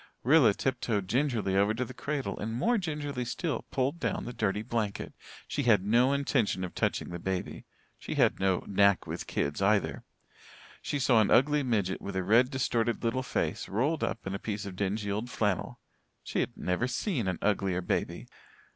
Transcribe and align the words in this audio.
Rilla 0.23 0.55
tiptoed 0.55 1.07
gingerly 1.07 1.55
over 1.55 1.75
to 1.75 1.85
the 1.85 1.93
cradle 1.93 2.39
and 2.39 2.51
more 2.55 2.79
gingerly 2.79 3.23
still 3.23 3.65
pulled 3.69 3.99
down 3.99 4.25
the 4.25 4.33
dirty 4.33 4.63
blanket. 4.63 5.13
She 5.47 5.61
had 5.61 5.85
no 5.85 6.11
intention 6.11 6.63
of 6.63 6.73
touching 6.73 7.09
the 7.09 7.19
baby 7.19 7.65
she 7.99 8.15
had 8.15 8.39
no 8.39 8.63
"knack 8.65 9.05
with 9.05 9.27
kids" 9.27 9.61
either. 9.61 10.03
She 10.81 10.97
saw 10.97 11.21
an 11.21 11.29
ugly 11.29 11.61
midget 11.61 12.01
with 12.01 12.15
a 12.15 12.23
red, 12.23 12.49
distorted 12.49 13.03
little 13.03 13.21
face, 13.21 13.69
rolled 13.69 14.03
up 14.03 14.25
in 14.25 14.33
a 14.33 14.39
piece 14.39 14.65
of 14.65 14.75
dingy 14.75 15.11
old 15.11 15.29
flannel. 15.29 15.79
She 16.23 16.39
had 16.39 16.57
never 16.57 16.87
seen 16.87 17.27
an 17.27 17.37
uglier 17.43 17.81
baby. 17.81 18.25